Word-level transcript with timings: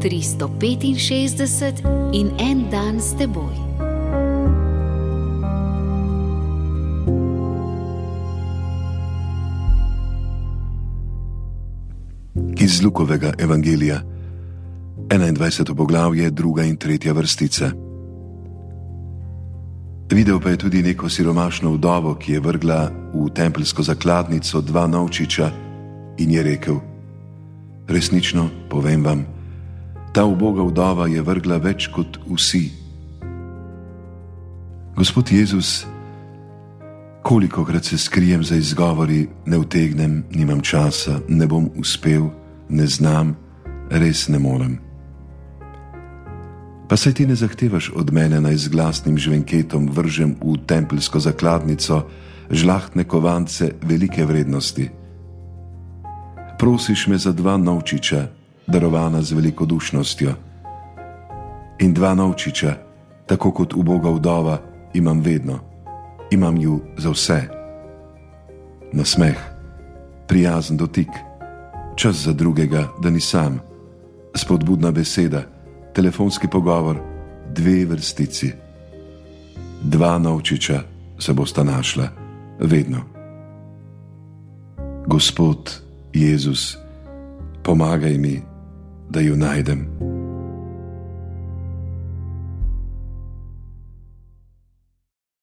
365 0.00 1.82
in 2.12 2.30
en 2.38 2.70
dan 2.70 3.00
s 3.00 3.12
teboj. 3.18 3.54
Iz 12.56 12.82
Lukovega 12.82 13.32
evangelija, 13.38 14.02
21. 15.08 15.74
poglavje, 15.74 16.30
druga 16.30 16.62
in 16.62 16.76
tretja 16.76 17.12
vrstica. 17.12 17.70
Videl 20.10 20.40
pa 20.40 20.50
je 20.50 20.56
tudi 20.56 20.82
neko 20.82 21.08
siromašno 21.08 21.72
vdovo, 21.72 22.14
ki 22.14 22.32
je 22.32 22.40
vrgla 22.40 22.90
v 23.14 23.28
tempeljsko 23.34 23.82
zakladnico 23.82 24.60
dva 24.60 24.86
novčiča 24.86 25.50
in 26.18 26.30
je 26.30 26.42
rekel: 26.42 26.80
Resnično 27.88 28.48
povem 28.70 29.04
vam, 29.04 29.39
ta 30.12 30.24
uboga 30.24 30.62
vdova 30.62 31.06
je 31.06 31.22
vrgla 31.22 31.56
več 31.62 31.86
kot 31.92 32.18
vsi. 32.26 32.70
Gospod 34.96 35.32
Jezus, 35.32 35.86
koliko 37.22 37.64
krat 37.64 37.84
se 37.84 37.98
skrijem 37.98 38.44
za 38.44 38.56
izgovori, 38.56 39.28
ne 39.46 39.58
utegnem, 39.58 40.24
nimam 40.30 40.60
časa, 40.60 41.20
ne 41.28 41.46
bom 41.46 41.70
uspel, 41.76 42.28
ne 42.68 42.86
znam, 42.86 43.36
res 43.90 44.28
ne 44.28 44.38
morem. 44.38 44.78
Pa 46.88 46.96
se 46.96 47.12
ti 47.14 47.26
ne 47.26 47.34
zahtevaš 47.34 47.92
od 47.94 48.10
mene 48.12 48.40
naj 48.40 48.56
z 48.56 48.68
glasnim 48.68 49.18
žvenketom 49.18 49.88
vržem 49.94 50.34
v 50.42 50.56
tempeljsko 50.66 51.20
zakladnico 51.20 52.02
žlahtne 52.50 53.04
kovance 53.04 53.70
velike 53.82 54.24
vrednosti. 54.26 54.90
Prosiš 56.58 57.06
me 57.06 57.18
za 57.18 57.32
dva 57.32 57.56
novčiča, 57.56 58.39
darovana 58.66 59.22
z 59.22 59.32
velikodušnostjo. 59.32 60.34
In 61.78 61.94
dva 61.94 62.14
novčiča, 62.14 62.74
tako 63.26 63.52
kot 63.52 63.74
uboga 63.74 64.10
vdova, 64.10 64.58
imam 64.94 65.20
vedno, 65.20 65.58
imam 66.30 66.56
ju 66.56 66.80
za 66.98 67.10
vse. 67.10 67.40
Nasmeh, 68.92 69.38
prijazen 70.26 70.76
dotik, 70.76 71.08
čas 71.96 72.16
za 72.16 72.32
drugega, 72.32 72.88
da 73.02 73.10
ni 73.10 73.20
sam, 73.20 73.60
spodbudna 74.34 74.90
beseda 74.90 75.42
telefonski 75.94 76.48
pogovor, 76.48 77.00
dve 77.48 77.84
vrstici. 77.84 78.52
Dva 79.82 80.18
novčiča 80.18 80.82
se 81.18 81.32
bosta 81.32 81.64
našla, 81.64 82.08
vedno. 82.58 83.00
Gospod 85.06 85.80
Jezus, 86.12 86.76
pomagaj 87.62 88.18
mi, 88.18 88.42
da 89.10 89.20
ju 89.20 89.36
najdem. 89.36 90.09